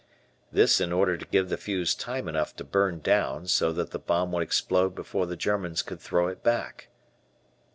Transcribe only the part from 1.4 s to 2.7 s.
the fuse time enough to